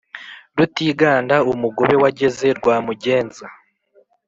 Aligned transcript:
Rutiganda 0.57 1.35
umugobe 1.51 1.95
wageze 2.03 2.47
rwa 2.57 2.75
mugenza, 2.85 3.45